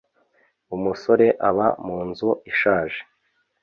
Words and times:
Umusore 0.75 1.27
aba 1.49 1.67
munzu 1.85 2.29
ishaje. 2.51 2.99